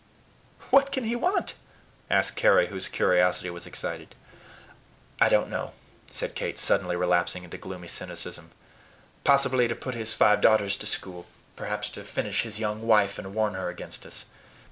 [0.71, 1.53] "What can he want?"
[2.09, 4.15] asked Carry, whose curiosity was excited.
[5.19, 5.73] "I don't know,"
[6.11, 8.49] said Kate, suddenly relapsing into gloomy cynicism.
[9.23, 13.35] "Possibly to put his five daughters to school; perhaps to finish his young wife, and
[13.35, 14.25] warn her against us."